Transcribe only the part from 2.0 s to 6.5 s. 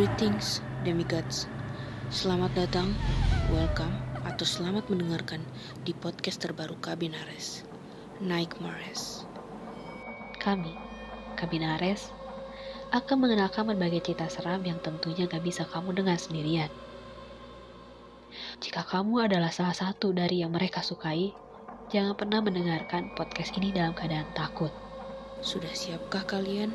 Selamat datang, welcome, atau selamat mendengarkan di podcast